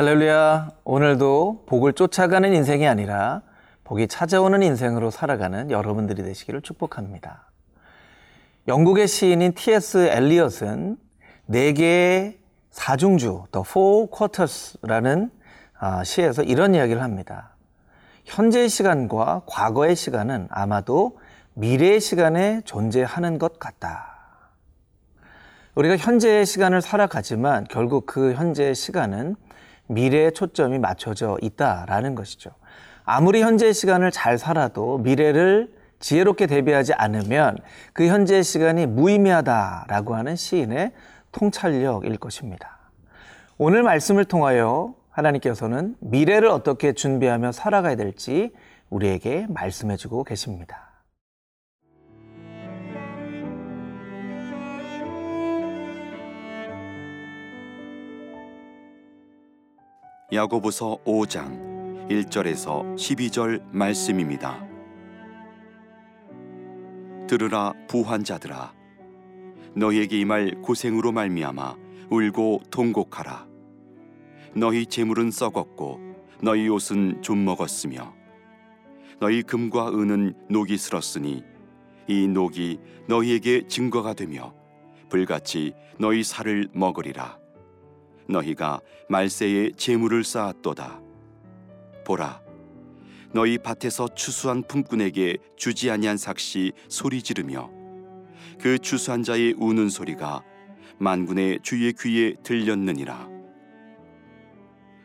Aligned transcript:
할렐루야. 0.00 0.70
오늘도 0.84 1.64
복을 1.66 1.92
쫓아가는 1.92 2.50
인생이 2.54 2.88
아니라 2.88 3.42
복이 3.84 4.08
찾아오는 4.08 4.62
인생으로 4.62 5.10
살아가는 5.10 5.70
여러분들이 5.70 6.22
되시기를 6.22 6.62
축복합니다. 6.62 7.50
영국의 8.66 9.06
시인인 9.06 9.52
T.S. 9.52 9.98
엘리엇은 9.98 10.96
네 11.44 11.74
개의 11.74 12.38
사중주, 12.70 13.44
The 13.52 13.62
Four 13.68 14.06
Quarters라는 14.10 15.30
아, 15.78 16.02
시에서 16.02 16.44
이런 16.44 16.74
이야기를 16.74 17.02
합니다. 17.02 17.50
현재의 18.24 18.70
시간과 18.70 19.42
과거의 19.44 19.96
시간은 19.96 20.48
아마도 20.50 21.18
미래의 21.52 22.00
시간에 22.00 22.62
존재하는 22.64 23.38
것 23.38 23.58
같다. 23.58 24.16
우리가 25.74 25.98
현재의 25.98 26.46
시간을 26.46 26.80
살아가지만 26.80 27.66
결국 27.68 28.06
그 28.06 28.32
현재의 28.32 28.74
시간은 28.74 29.36
미래에 29.90 30.30
초점이 30.30 30.78
맞춰져 30.78 31.36
있다라는 31.42 32.14
것이죠. 32.14 32.50
아무리 33.04 33.42
현재의 33.42 33.74
시간을 33.74 34.10
잘 34.10 34.38
살아도 34.38 34.98
미래를 34.98 35.72
지혜롭게 35.98 36.46
대비하지 36.46 36.94
않으면 36.94 37.58
그 37.92 38.06
현재의 38.06 38.42
시간이 38.42 38.86
무의미하다라고 38.86 40.14
하는 40.14 40.36
시인의 40.36 40.92
통찰력일 41.32 42.16
것입니다. 42.16 42.78
오늘 43.58 43.82
말씀을 43.82 44.24
통하여 44.24 44.94
하나님께서는 45.10 45.96
미래를 46.00 46.48
어떻게 46.48 46.92
준비하며 46.92 47.52
살아가야 47.52 47.96
될지 47.96 48.52
우리에게 48.88 49.46
말씀해 49.48 49.96
주고 49.96 50.24
계십니다. 50.24 50.89
야고보서 60.32 60.98
5장 61.04 62.06
1절에서 62.08 62.94
12절 62.94 63.64
말씀입니다. 63.72 64.64
들으라 67.26 67.72
부한 67.88 68.22
자들아. 68.22 68.72
너희에게 69.74 70.20
임할 70.20 70.62
고생으로 70.62 71.10
말미암아 71.10 71.76
울고 72.10 72.60
통곡하라. 72.70 73.48
너희 74.54 74.86
재물은 74.86 75.32
썩었고 75.32 75.98
너희 76.40 76.68
옷은 76.68 77.22
좀 77.22 77.44
먹었으며 77.44 78.14
너희 79.18 79.42
금과 79.42 79.88
은은 79.88 80.34
녹이 80.48 80.76
슬었으니 80.76 81.42
이 82.06 82.28
녹이 82.28 82.78
너희에게 83.08 83.66
증거가 83.66 84.14
되며 84.14 84.54
불같이 85.08 85.72
너희 85.98 86.22
살을 86.22 86.68
먹으리라 86.72 87.39
너희가 88.30 88.80
말세에 89.08 89.72
재물을 89.76 90.24
쌓았도다. 90.24 91.00
보라, 92.04 92.40
너희 93.32 93.58
밭에서 93.58 94.08
추수한 94.14 94.62
품꾼에게 94.62 95.38
주지 95.56 95.90
아니한 95.90 96.16
삭시 96.16 96.72
소리 96.88 97.22
지르며 97.22 97.70
그 98.60 98.78
추수한 98.78 99.22
자의 99.22 99.54
우는 99.56 99.88
소리가 99.88 100.42
만군의 100.98 101.60
주의 101.62 101.92
귀에 101.92 102.34
들렸느니라. 102.42 103.28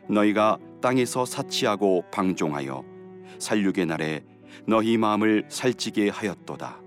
너희가 0.08 0.58
땅에서 0.80 1.24
사치하고 1.24 2.04
방종하여 2.12 2.84
살육의 3.38 3.86
날에 3.86 4.24
너희 4.66 4.96
마음을 4.98 5.46
살찌게 5.48 6.10
하였도다. 6.10 6.80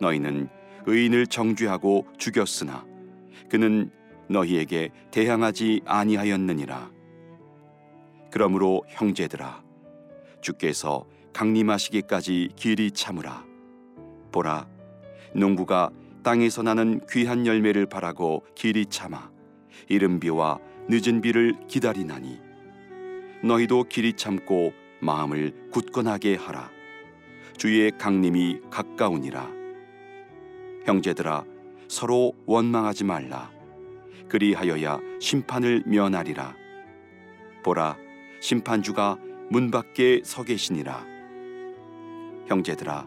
너희는 0.00 0.48
의인을 0.86 1.26
정죄하고 1.26 2.06
죽였으나 2.18 2.84
그는 3.48 3.90
너희에게 4.32 4.90
대항하지 5.10 5.82
아니하였느니라. 5.84 6.90
그러므로 8.30 8.82
형제들아, 8.88 9.62
주께서 10.40 11.06
강림하시기까지 11.32 12.50
길이 12.56 12.90
참으라. 12.90 13.44
보라, 14.32 14.66
농부가 15.34 15.90
땅에서 16.22 16.62
나는 16.62 17.00
귀한 17.10 17.46
열매를 17.46 17.86
바라고 17.86 18.44
길이 18.54 18.86
참아 18.86 19.30
이른 19.88 20.20
비와 20.20 20.58
늦은 20.88 21.20
비를 21.20 21.54
기다리나니 21.68 22.40
너희도 23.44 23.84
길이 23.84 24.14
참고 24.14 24.72
마음을 25.00 25.70
굳건하게 25.72 26.36
하라. 26.36 26.70
주의 27.56 27.90
강림이 27.90 28.60
가까우니라. 28.70 29.50
형제들아, 30.86 31.44
서로 31.88 32.32
원망하지 32.46 33.04
말라. 33.04 33.50
그리하여야 34.32 34.98
심판을 35.20 35.82
면하리라. 35.84 36.56
보라, 37.62 37.98
심판주가 38.40 39.18
문 39.50 39.70
밖에 39.70 40.22
서 40.24 40.42
계시니라. 40.42 41.04
형제들아, 42.46 43.06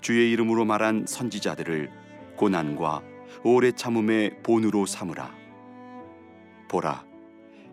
주의 0.00 0.32
이름으로 0.32 0.64
말한 0.64 1.04
선지자들을 1.06 1.90
고난과 2.36 3.02
오래 3.44 3.70
참음의 3.70 4.42
본으로 4.42 4.86
삼으라. 4.86 5.30
보라, 6.70 7.04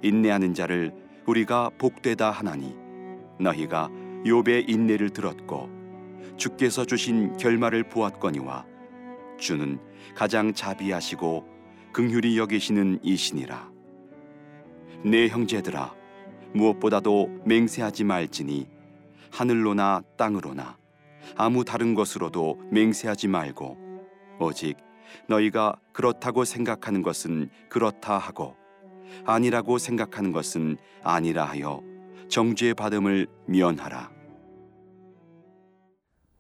인내하는 0.01 0.53
자를 0.53 0.93
우리가 1.25 1.69
복되다 1.77 2.31
하나니 2.31 2.75
너희가 3.39 3.89
욥의 4.25 4.69
인내를 4.69 5.11
들었고 5.11 5.69
주께서 6.35 6.83
주신 6.83 7.37
결말을 7.37 7.83
보았거니와 7.83 8.65
주는 9.39 9.79
가장 10.15 10.53
자비하시고 10.53 11.56
긍휼히 11.97 12.37
여기시는 12.37 12.99
이시니라. 13.01 13.71
내 15.03 15.27
형제들아 15.29 15.95
무엇보다도 16.53 17.41
맹세하지 17.43 18.03
말지니 18.03 18.69
하늘로나 19.31 20.03
땅으로나 20.15 20.77
아무 21.35 21.65
다른 21.65 21.95
것으로도 21.95 22.61
맹세하지 22.69 23.29
말고 23.29 23.79
오직 24.39 24.77
너희가 25.27 25.73
그렇다고 25.91 26.45
생각하는 26.45 27.01
것은 27.01 27.49
그렇다 27.67 28.19
하고 28.19 28.55
아니라고 29.25 29.79
생각하는 29.79 30.31
것은 30.31 30.77
아니라 31.01 31.45
하여 31.45 31.81
정죄 32.29 32.75
받음을 32.75 33.25
면하라. 33.47 34.16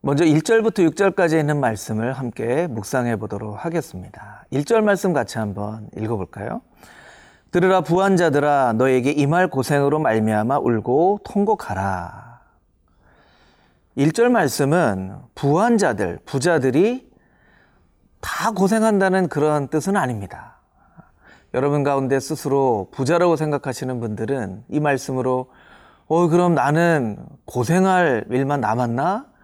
먼저 0.07 0.23
1절부터 0.23 0.89
6절까지 0.89 1.37
있는 1.37 1.59
말씀을 1.59 2.13
함께 2.13 2.65
묵상해 2.67 3.17
보도록 3.17 3.65
하겠습니다. 3.65 4.45
1절 4.53 4.79
말씀 4.79 5.11
같이 5.11 5.37
한번 5.37 5.89
읽어 5.97 6.15
볼까요? 6.15 6.61
들으라 7.51 7.81
부한 7.81 8.15
자들아 8.15 8.75
너에게 8.77 9.11
임할 9.11 9.49
고생으로 9.49 9.99
말미암아 9.99 10.59
울고 10.59 11.19
통곡하라. 11.25 12.39
1절 13.97 14.29
말씀은 14.29 15.17
부한 15.35 15.77
자들, 15.77 16.19
부자들이 16.25 17.11
다 18.21 18.51
고생한다는 18.51 19.27
그런 19.27 19.67
뜻은 19.67 19.97
아닙니다. 19.97 20.61
여러분 21.53 21.83
가운데 21.83 22.21
스스로 22.21 22.87
부자라고 22.93 23.35
생각하시는 23.35 23.99
분들은 23.99 24.63
이 24.69 24.79
말씀으로 24.79 25.51
어 26.07 26.29
그럼 26.29 26.55
나는 26.55 27.17
고생할 27.43 28.27
일만 28.29 28.61
남았나? 28.61 29.35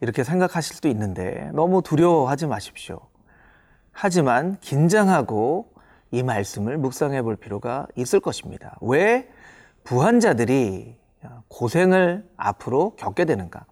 이렇게 0.00 0.24
생각하실 0.24 0.76
수도 0.76 0.88
있는데 0.88 1.50
너무 1.52 1.82
두려워하지 1.82 2.46
마십시오. 2.46 3.00
하지만 3.92 4.56
긴장하고 4.60 5.72
이 6.10 6.22
말씀을 6.22 6.78
묵상해 6.78 7.22
볼 7.22 7.36
필요가 7.36 7.86
있을 7.96 8.20
것입니다. 8.20 8.76
왜 8.80 9.28
부한자들이 9.84 10.96
고생을 11.48 12.26
앞으로 12.36 12.94
겪게 12.96 13.24
되는가? 13.24 13.64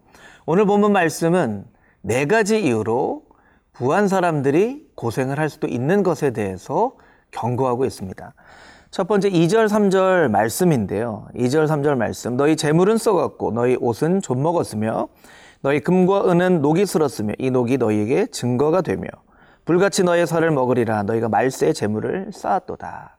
오늘 0.45 0.65
본문 0.65 0.91
말씀은 0.91 1.65
네 2.01 2.25
가지 2.25 2.61
이유로 2.63 3.23
부한 3.73 4.07
사람들이 4.07 4.89
고생을 4.95 5.39
할 5.39 5.49
수도 5.49 5.67
있는 5.67 6.03
것에 6.03 6.31
대해서 6.31 6.93
경고하고 7.31 7.85
있습니다. 7.85 8.33
첫 8.91 9.07
번째 9.07 9.29
2절 9.29 9.67
3절 9.67 10.29
말씀인데요. 10.29 11.27
2절 11.35 11.67
3절 11.67 11.95
말씀. 11.95 12.37
너희 12.37 12.55
재물은 12.55 12.97
썩었고 12.97 13.51
너희 13.51 13.77
옷은 13.79 14.21
좀 14.21 14.41
먹었으며 14.41 15.07
너희 15.61 15.79
금과 15.81 16.31
은은 16.31 16.61
녹이 16.61 16.85
슬었으며 16.85 17.33
이 17.37 17.51
녹이 17.51 17.77
너희에게 17.77 18.27
증거가 18.27 18.81
되며 18.81 19.07
불같이 19.65 20.03
너의 20.03 20.25
살을 20.25 20.51
먹으리라 20.51 21.03
너희가 21.03 21.29
말세의 21.29 21.73
재물을 21.73 22.31
쌓았도다. 22.33 23.17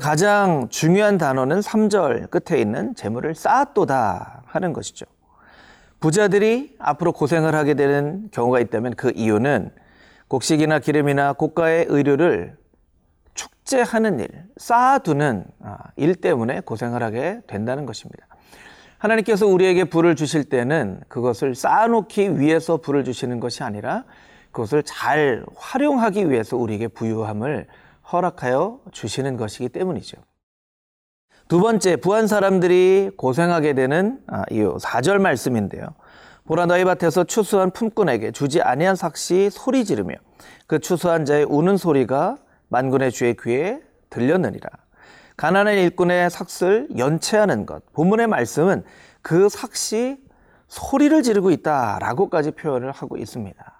가장 0.00 0.68
중요한 0.70 1.18
단어는 1.18 1.60
3절 1.60 2.30
끝에 2.30 2.60
있는 2.60 2.94
재물을 2.94 3.34
쌓았도다 3.34 4.42
하는 4.46 4.72
것이죠. 4.72 5.06
부자들이 6.00 6.76
앞으로 6.78 7.12
고생을 7.12 7.54
하게 7.54 7.74
되는 7.74 8.28
경우가 8.30 8.60
있다면 8.60 8.94
그 8.94 9.12
이유는 9.14 9.70
곡식이나 10.28 10.78
기름이나 10.78 11.34
고가의 11.34 11.86
의류를 11.88 12.56
축제하는 13.34 14.20
일, 14.20 14.28
쌓아두는 14.56 15.44
아, 15.62 15.78
일 15.96 16.14
때문에 16.14 16.60
고생을 16.60 17.02
하게 17.02 17.40
된다는 17.46 17.86
것입니다. 17.86 18.26
하나님께서 18.98 19.46
우리에게 19.46 19.84
불을 19.84 20.16
주실 20.16 20.44
때는 20.44 21.00
그것을 21.08 21.54
쌓아놓기 21.54 22.38
위해서 22.38 22.78
불을 22.78 23.04
주시는 23.04 23.40
것이 23.40 23.62
아니라 23.62 24.04
그것을 24.50 24.82
잘 24.84 25.44
활용하기 25.56 26.30
위해서 26.30 26.56
우리에게 26.56 26.88
부유함을 26.88 27.66
허락하여 28.12 28.80
주시는 28.92 29.36
것이기 29.36 29.68
때문이죠. 29.70 30.18
두 31.48 31.60
번째, 31.60 31.96
부한 31.96 32.26
사람들이 32.26 33.10
고생하게 33.16 33.74
되는 33.74 34.20
아, 34.26 34.44
이유. 34.50 34.76
4절 34.80 35.18
말씀인데요. 35.18 35.86
보라 36.46 36.66
너희 36.66 36.84
밭에서 36.84 37.24
추수한 37.24 37.70
품꾼에게 37.70 38.30
주지 38.32 38.62
아니한 38.62 38.96
삭시 38.96 39.50
소리 39.50 39.84
지르며 39.84 40.14
그 40.66 40.78
추수한 40.78 41.24
자의 41.24 41.44
우는 41.44 41.76
소리가 41.76 42.36
만군의 42.68 43.12
주의 43.12 43.34
귀에 43.36 43.80
들렸느니라. 44.10 44.68
가난한 45.36 45.74
일꾼의 45.74 46.30
삭슬 46.30 46.88
연체하는 46.96 47.66
것. 47.66 47.82
본문의 47.92 48.28
말씀은 48.28 48.84
그 49.20 49.48
삭시 49.48 50.22
소리를 50.68 51.22
지르고 51.22 51.50
있다라고까지 51.50 52.52
표현을 52.52 52.92
하고 52.92 53.16
있습니다. 53.16 53.74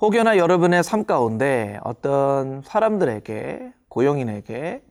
혹여나 0.00 0.36
여러분의 0.36 0.82
삶 0.82 1.04
가운데 1.04 1.78
어떤 1.84 2.62
사람들에게 2.62 3.72
고용인에게 3.88 4.82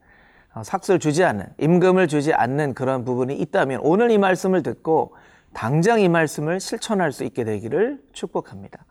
삭슬 0.62 0.98
주지 0.98 1.24
않는 1.24 1.46
임금을 1.58 2.08
주지 2.08 2.32
않는 2.32 2.74
그런 2.74 3.04
부분이 3.04 3.36
있다면 3.36 3.80
오늘 3.82 4.10
이 4.10 4.18
말씀을 4.18 4.62
듣고 4.62 5.14
당장 5.52 6.00
이 6.00 6.08
말씀을 6.08 6.58
실천할 6.58 7.12
수 7.12 7.22
있게 7.24 7.44
되기를 7.44 8.02
축복합니다. 8.12 8.84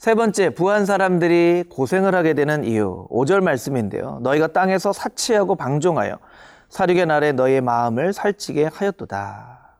세 0.00 0.14
번째, 0.14 0.48
부한 0.48 0.86
사람들이 0.86 1.64
고생을 1.68 2.14
하게 2.14 2.32
되는 2.32 2.64
이유. 2.64 3.06
5절 3.10 3.42
말씀인데요. 3.42 4.20
너희가 4.22 4.46
땅에서 4.46 4.94
사치하고 4.94 5.56
방종하여 5.56 6.18
사륙의 6.70 7.04
날에 7.04 7.32
너희의 7.32 7.60
마음을 7.60 8.14
살찌게 8.14 8.70
하였도다. 8.72 9.76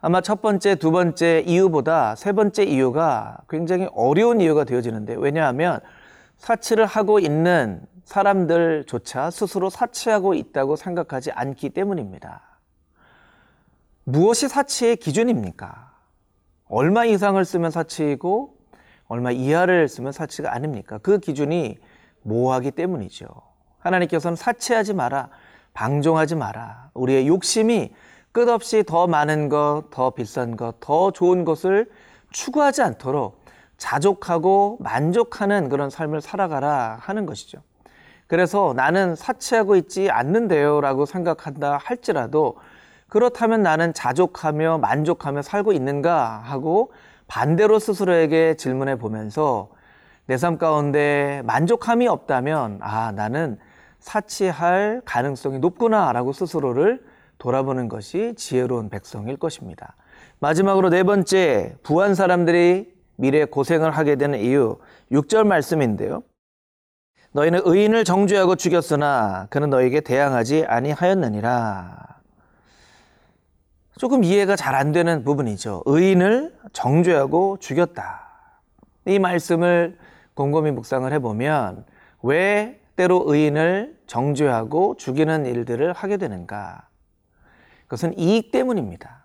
아마 0.00 0.22
첫 0.22 0.40
번째, 0.40 0.76
두 0.76 0.90
번째 0.90 1.44
이유보다 1.46 2.14
세 2.14 2.32
번째 2.32 2.64
이유가 2.64 3.36
굉장히 3.50 3.90
어려운 3.94 4.40
이유가 4.40 4.64
되어지는데 4.64 5.16
왜냐하면 5.18 5.80
사치를 6.38 6.86
하고 6.86 7.18
있는 7.18 7.82
사람들조차 8.06 9.30
스스로 9.30 9.68
사치하고 9.68 10.32
있다고 10.32 10.76
생각하지 10.76 11.32
않기 11.32 11.68
때문입니다. 11.68 12.40
무엇이 14.04 14.48
사치의 14.48 14.96
기준입니까? 14.96 15.92
얼마 16.68 17.04
이상을 17.04 17.44
쓰면 17.44 17.70
사치이고 17.70 18.55
얼마 19.08 19.30
이하를 19.30 19.88
쓰면 19.88 20.12
사치가 20.12 20.52
아닙니까? 20.54 20.98
그 20.98 21.18
기준이 21.18 21.78
모호하기 22.22 22.72
때문이죠. 22.72 23.26
하나님께서는 23.78 24.36
사치하지 24.36 24.94
마라, 24.94 25.28
방종하지 25.74 26.34
마라. 26.34 26.90
우리의 26.94 27.28
욕심이 27.28 27.94
끝없이 28.32 28.82
더 28.84 29.06
많은 29.06 29.48
것, 29.48 29.84
더 29.90 30.10
비싼 30.10 30.56
것, 30.56 30.76
더 30.80 31.10
좋은 31.10 31.44
것을 31.44 31.88
추구하지 32.32 32.82
않도록 32.82 33.44
자족하고 33.78 34.78
만족하는 34.80 35.68
그런 35.68 35.90
삶을 35.90 36.20
살아가라 36.20 36.98
하는 37.00 37.26
것이죠. 37.26 37.62
그래서 38.26 38.72
나는 38.74 39.14
사치하고 39.14 39.76
있지 39.76 40.10
않는데요 40.10 40.80
라고 40.80 41.06
생각한다 41.06 41.78
할지라도 41.82 42.56
그렇다면 43.08 43.62
나는 43.62 43.94
자족하며 43.94 44.78
만족하며 44.78 45.42
살고 45.42 45.72
있는가 45.72 46.38
하고 46.38 46.92
반대로 47.28 47.78
스스로에게 47.78 48.54
질문해 48.54 48.96
보면서 48.96 49.70
내 50.26 50.36
삶 50.36 50.58
가운데 50.58 51.42
만족함이 51.44 52.08
없다면 52.08 52.80
아, 52.82 53.12
나는 53.12 53.58
사치할 54.00 55.02
가능성이 55.04 55.58
높구나 55.60 56.12
라고 56.12 56.32
스스로를 56.32 57.02
돌아보는 57.38 57.88
것이 57.88 58.34
지혜로운 58.36 58.88
백성일 58.88 59.36
것입니다. 59.36 59.94
마지막으로 60.40 60.90
네 60.90 61.02
번째, 61.02 61.76
부한 61.82 62.14
사람들이 62.14 62.92
미래에 63.16 63.44
고생을 63.46 63.90
하게 63.92 64.16
되는 64.16 64.38
이유, 64.38 64.78
6절 65.12 65.46
말씀인데요. 65.46 66.22
너희는 67.32 67.60
의인을 67.64 68.04
정죄하고 68.04 68.56
죽였으나 68.56 69.46
그는 69.50 69.70
너에게 69.70 70.00
대항하지 70.00 70.64
아니하였느니라. 70.66 72.15
조금 73.98 74.24
이해가 74.24 74.56
잘 74.56 74.74
안 74.74 74.92
되는 74.92 75.24
부분이죠. 75.24 75.82
의인을 75.86 76.54
정죄하고 76.74 77.56
죽였다. 77.60 78.28
이 79.06 79.18
말씀을 79.18 79.96
곰곰이 80.34 80.70
묵상을 80.72 81.10
해보면 81.14 81.86
왜 82.22 82.80
때로 82.96 83.24
의인을 83.26 83.96
정죄하고 84.06 84.96
죽이는 84.96 85.46
일들을 85.46 85.94
하게 85.94 86.18
되는가? 86.18 86.88
그것은 87.84 88.18
이익 88.18 88.50
때문입니다. 88.50 89.24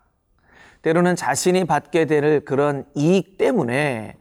때로는 0.83 1.15
자신이 1.15 1.65
받게 1.65 2.05
될 2.05 2.45
그런 2.45 2.85
이익 2.95 3.37
때문에 3.37 4.15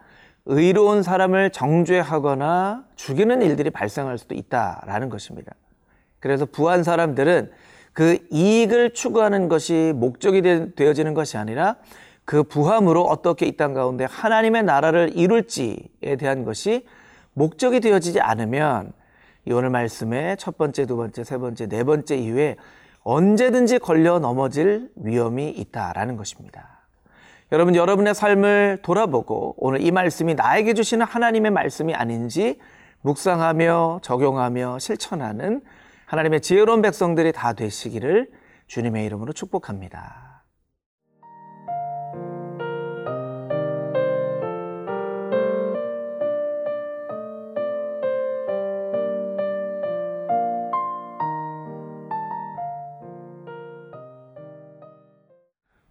의로운 0.46 1.02
사람을 1.04 1.50
정죄하거나 1.50 2.86
죽이는 2.96 3.42
일들이 3.42 3.70
발생할 3.70 4.18
수도 4.18 4.34
있다라는 4.34 5.10
것입니다. 5.10 5.52
그래서 6.18 6.44
부한 6.44 6.82
사람들은 6.82 7.52
그 7.92 8.18
이익을 8.30 8.94
추구하는 8.94 9.48
것이 9.48 9.92
목적이 9.96 10.42
되어지는 10.74 11.14
것이 11.14 11.36
아니라 11.36 11.76
그 12.24 12.42
부함으로 12.44 13.02
어떻게 13.02 13.46
이 13.46 13.56
땅 13.56 13.74
가운데 13.74 14.04
하나님의 14.04 14.62
나라를 14.62 15.10
이룰지에 15.14 16.16
대한 16.18 16.44
것이 16.44 16.86
목적이 17.34 17.80
되어지지 17.80 18.20
않으면 18.20 18.92
이 19.46 19.52
오늘 19.52 19.70
말씀의 19.70 20.36
첫 20.36 20.56
번째, 20.56 20.86
두 20.86 20.96
번째, 20.96 21.24
세 21.24 21.38
번째, 21.38 21.66
네 21.66 21.82
번째 21.82 22.16
이후에 22.16 22.56
언제든지 23.02 23.78
걸려 23.78 24.18
넘어질 24.18 24.90
위험이 24.96 25.48
있다라는 25.50 26.16
것입니다. 26.16 26.80
여러분, 27.52 27.74
여러분의 27.74 28.14
삶을 28.14 28.80
돌아보고 28.82 29.54
오늘 29.58 29.80
이 29.80 29.90
말씀이 29.90 30.34
나에게 30.34 30.74
주시는 30.74 31.04
하나님의 31.06 31.50
말씀이 31.50 31.94
아닌지 31.94 32.58
묵상하며 33.00 34.00
적용하며 34.02 34.78
실천하는 34.78 35.62
하나님의 36.10 36.40
지혜로운 36.40 36.82
백성들이 36.82 37.30
다 37.30 37.52
되시기를 37.52 38.32
주님의 38.66 39.06
이름으로 39.06 39.32
축복합니다. 39.32 40.42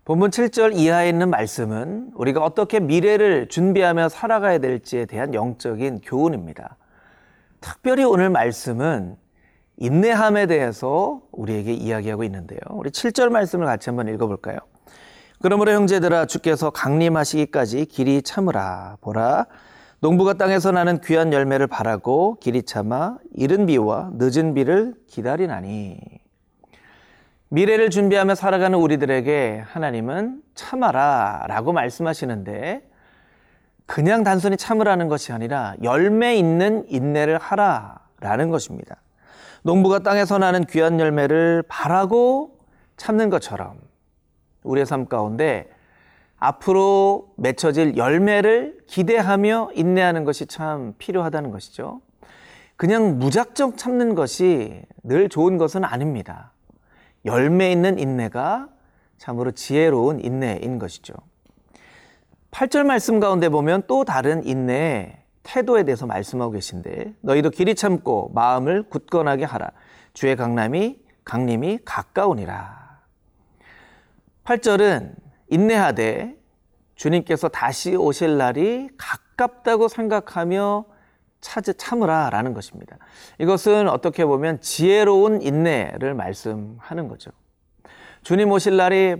본문 0.03 0.31
7절 0.31 0.75
이하에 0.75 1.07
있는 1.07 1.29
말씀은 1.29 2.11
우리가 2.15 2.43
어떻게 2.43 2.81
미래를 2.81 3.47
준비하며 3.47 4.09
살아가야 4.09 4.57
될지에 4.57 5.05
대한 5.05 5.33
영적인 5.33 6.01
교훈입니다. 6.01 6.75
특별히 7.61 8.03
오늘 8.03 8.29
말씀은 8.29 9.28
인내함에 9.79 10.45
대해서 10.45 11.21
우리에게 11.31 11.73
이야기하고 11.73 12.23
있는데요. 12.25 12.59
우리 12.71 12.89
7절 12.89 13.29
말씀을 13.29 13.65
같이 13.65 13.89
한번 13.89 14.09
읽어볼까요? 14.09 14.59
그러므로 15.41 15.71
형제들아 15.71 16.25
주께서 16.25 16.69
강림하시기까지 16.69 17.85
길이 17.85 18.21
참으라 18.21 18.97
보라 18.99 19.45
농부가 20.01 20.33
땅에서 20.33 20.71
나는 20.71 20.99
귀한 21.01 21.31
열매를 21.31 21.67
바라고 21.67 22.37
길이 22.41 22.63
참아 22.63 23.19
이른 23.35 23.65
비와 23.65 24.11
늦은 24.15 24.53
비를 24.53 24.95
기다리나니 25.07 25.97
미래를 27.47 27.89
준비하며 27.89 28.35
살아가는 28.35 28.77
우리들에게 28.77 29.63
하나님은 29.65 30.41
참아라 30.55 31.45
라고 31.47 31.71
말씀하시는데 31.71 32.83
그냥 33.85 34.23
단순히 34.23 34.57
참으라는 34.57 35.07
것이 35.07 35.31
아니라 35.31 35.73
열매 35.83 36.35
있는 36.35 36.83
인내를 36.89 37.37
하라 37.39 38.01
라는 38.19 38.49
것입니다. 38.49 38.97
농부가 39.63 39.99
땅에서 39.99 40.37
나는 40.37 40.65
귀한 40.65 40.99
열매를 40.99 41.63
바라고 41.67 42.57
참는 42.97 43.29
것처럼 43.29 43.77
우리의 44.63 44.85
삶 44.85 45.05
가운데 45.05 45.69
앞으로 46.37 47.33
맺혀질 47.37 47.97
열매를 47.97 48.79
기대하며 48.87 49.71
인내하는 49.73 50.23
것이 50.23 50.45
참 50.45 50.93
필요하다는 50.97 51.51
것이죠. 51.51 52.01
그냥 52.77 53.19
무작정 53.19 53.75
참는 53.75 54.15
것이 54.15 54.81
늘 55.03 55.27
좋은 55.27 55.57
것은 55.57 55.83
아닙니다. 55.83 56.53
열매 57.25 57.71
있는 57.71 57.99
인내가 57.99 58.69
참으로 59.17 59.51
지혜로운 59.51 60.21
인내인 60.21 60.79
것이죠. 60.79 61.13
8절 62.51 62.85
말씀 62.85 63.19
가운데 63.19 63.49
보면 63.49 63.83
또 63.87 64.05
다른 64.05 64.45
인내의 64.45 65.17
태도에 65.49 65.83
대해서 65.83 66.05
말씀하고 66.05 66.51
계신데 66.51 67.15
너희도 67.21 67.49
길이 67.49 67.73
참고 67.73 68.29
마음을 68.35 68.83
굳건하게 68.83 69.45
하라. 69.45 69.71
주의 70.13 70.35
강남이 70.35 70.99
강림이 71.25 71.79
가까우니라. 71.85 72.99
8절은 74.43 75.15
인내하되 75.47 76.35
주님께서 76.93 77.47
다시 77.47 77.95
오실 77.95 78.37
날이 78.37 78.89
가깝다고 78.97 79.87
생각하며 79.87 80.85
찾, 81.41 81.63
참으라 81.77 82.29
라는 82.29 82.53
것입니다. 82.53 82.97
이것은 83.39 83.89
어떻게 83.89 84.25
보면 84.25 84.61
지혜로운 84.61 85.41
인내를 85.41 86.13
말씀하는 86.13 87.07
거죠. 87.07 87.31
주님 88.21 88.51
오실 88.51 88.77
날이 88.77 89.15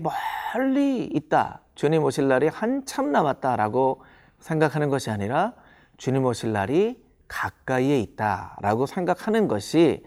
멀리 0.54 1.06
있다. 1.06 1.62
주님 1.74 2.04
오실 2.04 2.28
날이 2.28 2.48
한참 2.50 3.12
남았다라고 3.12 4.04
생각하는 4.40 4.90
것이 4.90 5.10
아니라 5.10 5.54
주님 6.00 6.26
오실 6.26 6.54
날이 6.54 6.98
가까이에 7.28 8.00
있다라고 8.00 8.86
생각하는 8.86 9.50
것이 9.50 10.02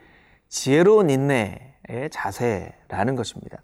지혜로운 0.48 1.10
인내의 1.10 2.08
자세라는 2.10 3.14
것입니다. 3.14 3.58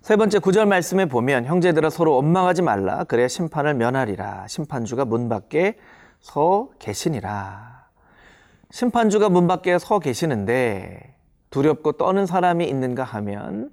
세 0.00 0.16
번째 0.16 0.38
구절 0.40 0.64
말씀에 0.66 1.04
보면 1.04 1.44
형제들아 1.44 1.90
서로 1.90 2.16
원망하지 2.16 2.62
말라 2.62 3.04
그래야 3.04 3.28
심판을 3.28 3.74
면하리라 3.74 4.48
심판주가 4.48 5.04
문 5.04 5.28
밖에 5.28 5.76
서 6.20 6.70
계시니라 6.78 7.86
심판주가 8.70 9.28
문 9.28 9.46
밖에 9.46 9.78
서 9.78 9.98
계시는데 9.98 11.14
두렵고 11.50 11.92
떠는 11.92 12.24
사람이 12.24 12.66
있는가 12.66 13.04
하면 13.04 13.70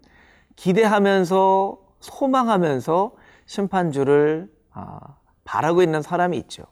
기대하면서 0.58 1.80
소망하면서 2.02 3.14
심판주를 3.46 4.52
아, 4.72 5.00
바라고 5.46 5.82
있는 5.82 6.02
사람이 6.02 6.38
있죠. 6.40 6.66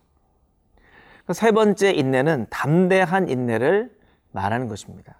그세 1.27 1.51
번째 1.51 1.91
인내는 1.91 2.47
담대한 2.49 3.27
인내를 3.27 3.91
말하는 4.31 4.69
것입니다. 4.69 5.19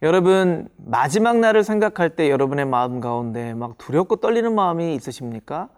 여러분 0.00 0.66
마지막 0.76 1.38
날을 1.38 1.62
생각할 1.62 2.16
때 2.16 2.30
여러분의 2.30 2.64
마음 2.64 3.00
가운데 3.00 3.52
막 3.52 3.76
두렵고 3.76 4.16
떨리는 4.16 4.54
마음이 4.54 4.94
있으십니까? 4.94 5.68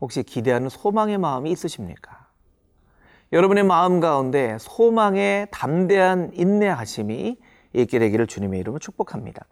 혹시 0.00 0.22
기대하는 0.22 0.70
소망의 0.70 1.18
마음이 1.18 1.50
있으십니까? 1.50 2.26
여러분의 3.32 3.64
마음 3.64 4.00
가운데 4.00 4.56
소망의 4.58 5.48
담대한 5.50 6.30
인내하심이 6.32 7.36
있게 7.74 7.98
되기를 7.98 8.26
주님의 8.26 8.60
이름으로 8.60 8.78
축복합니다. 8.78 9.44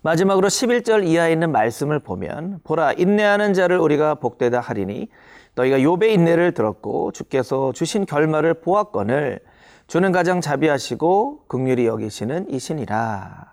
마지막으로 0.00 0.48
11절 0.48 1.06
이하에 1.06 1.32
있는 1.32 1.52
말씀을 1.52 1.98
보면 2.00 2.60
보라 2.64 2.94
인내하는 2.94 3.54
자를 3.54 3.78
우리가 3.78 4.16
복되다 4.16 4.60
하리니 4.60 5.08
너희가 5.54 5.78
욥의 5.78 6.10
인내를 6.10 6.52
들었고 6.52 7.12
주께서 7.12 7.72
주신 7.72 8.06
결말을 8.06 8.54
보았거늘 8.54 9.40
주는 9.86 10.10
가장 10.10 10.40
자비하시고 10.40 11.44
극률이 11.48 11.86
여기시는 11.86 12.50
이신이라. 12.50 13.52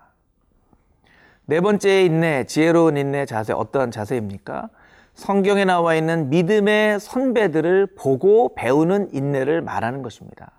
네 1.44 1.60
번째 1.60 2.04
인내, 2.04 2.44
지혜로운 2.44 2.96
인내 2.96 3.26
자세 3.26 3.52
어떤 3.52 3.90
자세입니까? 3.90 4.70
성경에 5.14 5.64
나와 5.64 5.94
있는 5.94 6.30
믿음의 6.30 7.00
선배들을 7.00 7.88
보고 7.98 8.54
배우는 8.54 9.12
인내를 9.12 9.60
말하는 9.60 10.00
것입니다. 10.02 10.52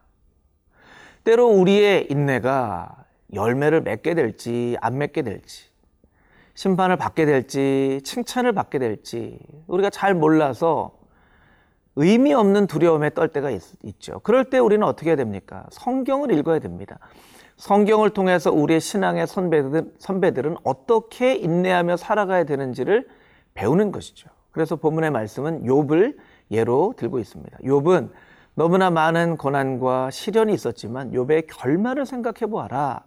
때로 1.24 1.48
우리의 1.48 2.08
인내가 2.12 3.06
열매를 3.34 3.82
맺게 3.82 4.14
될지 4.14 4.78
안 4.82 4.98
맺게 4.98 5.22
될지 5.24 5.71
심판을 6.54 6.98
받게 6.98 7.26
될지 7.26 8.02
칭찬을 8.04 8.54
받게 8.54 8.80
될지 8.80 9.40
우리가 9.68 9.90
잘 9.90 10.14
몰라서 10.14 10.92
의미 11.96 12.34
없는 12.34 12.68
두려움에 12.68 13.14
떨 13.14 13.30
때가 13.30 13.50
있, 13.50 13.62
죠 14.00 14.20
그럴 14.20 14.46
때 14.46 14.60
우리는 14.60 14.86
어떻게 14.86 15.10
해야 15.10 15.18
됩니까? 15.18 15.66
성경을 15.72 16.32
읽어야 16.32 16.60
됩니다. 16.60 17.00
성경을 17.58 18.12
통해서 18.12 18.52
우리의 18.52 18.80
신앙의 18.80 19.28
선배들, 19.28 19.94
선배들은 20.00 20.58
어떻게 20.64 21.36
인내하며 21.36 21.98
살아가야 21.98 22.46
되는지를 22.46 23.08
배우는 23.54 23.92
것이죠. 23.92 24.30
그래서 24.52 24.76
본문의 24.76 25.12
말씀은 25.12 25.64
욥을 25.64 26.18
예로 26.50 26.94
들고 26.98 27.20
있습니다. 27.20 27.58
욥은 27.60 28.10
너무나 28.56 28.90
많은 28.90 29.38
고난과 29.38 30.12
시련이 30.12 30.54
있었지만 30.54 31.12
욥의 31.12 31.48
결말을 31.48 32.06
생각해 32.06 32.50
보아라. 32.50 33.04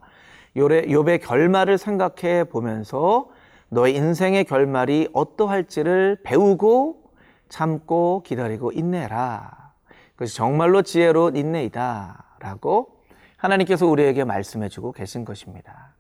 욥의 0.57 1.21
결말을 1.23 1.79
생각해 1.79 2.45
보면서 2.45 3.29
너의 3.75 3.97
인생의 3.97 4.45
결말이 4.45 5.09
어떠할지를 5.13 6.19
배우고 6.23 7.03
참고 7.49 8.23
기다리고 8.25 8.71
인내라. 8.71 9.73
그것이 10.13 10.37
정말로 10.37 10.83
지혜로운 10.83 11.37
인내이다. 11.37 12.37
라고 12.39 13.01
하나님께서 13.37 13.87
우리에게 13.87 14.25
말씀해 14.25 14.69
주고 14.69 14.93
계신 14.93 15.25
것입니다. 15.25 15.95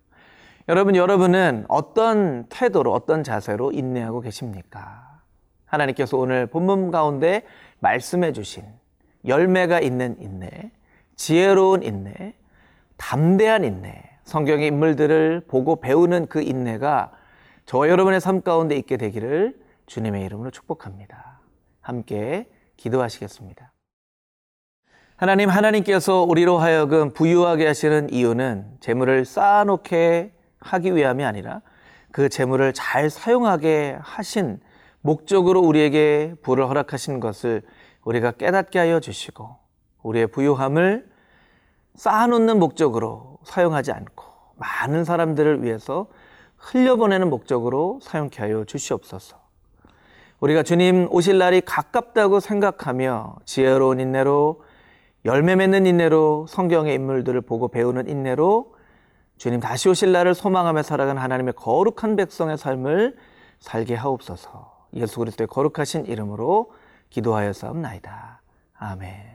여러분, 0.68 0.94
여러분은 0.94 1.66
어떤 1.68 2.46
태도로, 2.48 2.92
어떤 2.92 3.22
자세로 3.22 3.72
인내하고 3.72 4.20
계십니까? 4.20 5.20
하나님께서 5.66 6.16
오늘 6.16 6.46
본문 6.46 6.90
가운데 6.90 7.42
말씀해 7.80 8.32
주신 8.32 8.64
열매가 9.26 9.80
있는 9.80 10.16
인내, 10.20 10.70
지혜로운 11.16 11.82
인내, 11.82 12.34
담대한 12.96 13.64
인내, 13.64 14.02
성경의 14.22 14.68
인물들을 14.68 15.44
보고 15.48 15.76
배우는 15.76 16.26
그 16.26 16.40
인내가 16.40 17.10
저와 17.66 17.88
여러분의 17.88 18.20
삶 18.20 18.42
가운데 18.42 18.76
있게 18.76 18.96
되기를 18.96 19.58
주님의 19.86 20.24
이름으로 20.26 20.50
축복합니다. 20.50 21.40
함께 21.80 22.48
기도하시겠습니다. 22.76 23.72
하나님, 25.16 25.48
하나님께서 25.48 26.22
우리로 26.22 26.58
하여금 26.58 27.12
부유하게 27.12 27.66
하시는 27.66 28.12
이유는 28.12 28.78
재물을 28.80 29.24
쌓아놓게 29.24 30.32
하기 30.60 30.94
위함이 30.94 31.24
아니라 31.24 31.62
그 32.10 32.28
재물을 32.28 32.72
잘 32.72 33.08
사용하게 33.08 33.98
하신 34.00 34.60
목적으로 35.00 35.60
우리에게 35.60 36.34
부를 36.42 36.68
허락하신 36.68 37.20
것을 37.20 37.62
우리가 38.04 38.32
깨닫게 38.32 38.78
하여 38.78 39.00
주시고 39.00 39.56
우리의 40.02 40.26
부유함을 40.26 41.08
쌓아놓는 41.94 42.58
목적으로 42.58 43.38
사용하지 43.44 43.92
않고 43.92 44.24
많은 44.56 45.04
사람들을 45.04 45.62
위해서 45.62 46.08
흘려보내는 46.64 47.28
목적으로 47.30 47.98
사용케 48.02 48.42
하여 48.42 48.64
주시옵소서. 48.64 49.36
우리가 50.40 50.62
주님 50.62 51.08
오실 51.10 51.38
날이 51.38 51.60
가깝다고 51.60 52.40
생각하며 52.40 53.36
지혜로운 53.44 54.00
인내로 54.00 54.62
열매 55.24 55.56
맺는 55.56 55.86
인내로 55.86 56.46
성경의 56.48 56.94
인물들을 56.94 57.40
보고 57.42 57.68
배우는 57.68 58.08
인내로 58.08 58.74
주님 59.36 59.60
다시 59.60 59.88
오실 59.88 60.12
날을 60.12 60.34
소망하며 60.34 60.82
살아가는 60.82 61.20
하나님의 61.20 61.54
거룩한 61.54 62.16
백성의 62.16 62.58
삶을 62.58 63.16
살게 63.60 63.94
하옵소서. 63.94 64.88
예수 64.94 65.18
그리스도의 65.18 65.48
거룩하신 65.48 66.06
이름으로 66.06 66.72
기도하여서옵나이다. 67.10 68.42
아멘. 68.78 69.34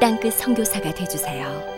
땅끝 0.00 0.34
성교사가 0.34 0.94
되주세요 0.94 1.77